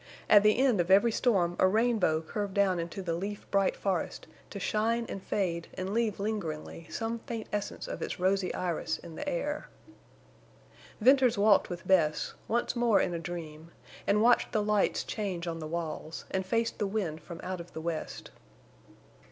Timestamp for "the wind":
16.79-17.21